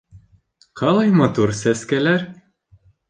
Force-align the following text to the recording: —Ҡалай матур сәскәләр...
—Ҡалай 0.81 1.13
матур 1.19 1.53
сәскәләр... 1.59 2.25